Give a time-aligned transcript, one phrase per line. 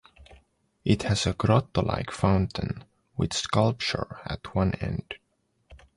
[0.83, 2.85] It has a grotto-like fountain
[3.17, 5.13] with sculpture at one end.